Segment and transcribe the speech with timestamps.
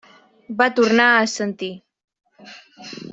[0.61, 1.71] Va tornar a assentir.